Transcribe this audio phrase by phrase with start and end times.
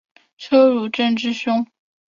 [0.35, 1.67] 车汝震之兄。